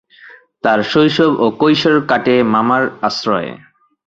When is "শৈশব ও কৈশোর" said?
0.83-1.97